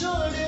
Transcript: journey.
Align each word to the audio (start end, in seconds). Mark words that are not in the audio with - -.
journey. 0.00 0.43